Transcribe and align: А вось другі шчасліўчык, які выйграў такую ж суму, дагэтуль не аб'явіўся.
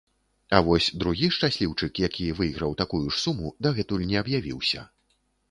А 0.59 0.59
вось 0.69 0.87
другі 1.03 1.29
шчасліўчык, 1.35 2.01
які 2.07 2.25
выйграў 2.41 2.73
такую 2.81 3.03
ж 3.13 3.21
суму, 3.27 3.53
дагэтуль 3.67 4.09
не 4.15 4.19
аб'явіўся. 4.25 4.81